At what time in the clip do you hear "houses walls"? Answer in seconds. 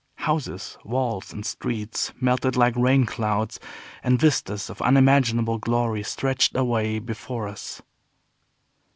0.15-1.31